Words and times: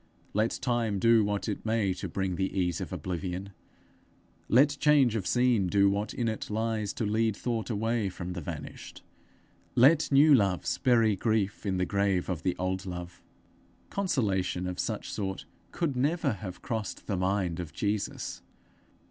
Let 0.33 0.57
time 0.63 0.97
do 0.97 1.23
what 1.23 1.47
it 1.47 1.63
may 1.63 1.93
to 1.93 2.07
bring 2.09 2.35
the 2.35 2.57
ease 2.57 2.81
of 2.81 2.91
oblivion; 2.91 3.51
let 4.49 4.75
change 4.79 5.15
of 5.15 5.27
scene 5.27 5.67
do 5.67 5.91
what 5.91 6.11
in 6.11 6.27
it 6.27 6.49
lies 6.49 6.91
to 6.93 7.05
lead 7.05 7.35
thought 7.35 7.69
away 7.69 8.09
from 8.09 8.33
the 8.33 8.41
vanished; 8.41 9.03
let 9.75 10.11
new 10.11 10.33
loves 10.33 10.79
bury 10.79 11.15
grief 11.15 11.67
in 11.67 11.77
the 11.77 11.85
grave 11.85 12.29
of 12.31 12.41
the 12.41 12.55
old 12.57 12.87
love: 12.87 13.21
consolation 13.91 14.65
of 14.65 14.79
such 14.79 15.11
sort 15.11 15.45
could 15.71 15.95
never 15.95 16.33
have 16.33 16.63
crossed 16.63 17.05
the 17.05 17.15
mind 17.15 17.59
of 17.59 17.71
Jesus. 17.71 18.41